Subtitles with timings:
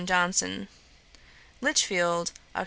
[0.03, 0.67] JOHNSON.'
[1.61, 2.59] 'Lichfield, Oct.